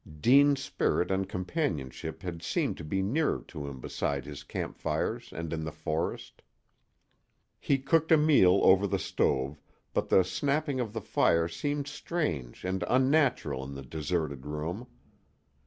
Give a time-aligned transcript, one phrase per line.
[0.19, 5.53] Deane's spirit and companionship had seemed to be nearer to him beside his campfires and
[5.53, 6.41] in the forest.
[7.59, 9.61] He cooked a meal over the stove,
[9.93, 14.87] but the snapping of the fire seemed strange and unnatural in the deserted room.